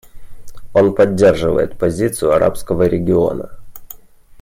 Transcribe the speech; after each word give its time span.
Он 0.73 0.95
поддерживает 0.95 1.77
позицию 1.77 2.31
арабского 2.33 2.87
региона. 2.87 3.59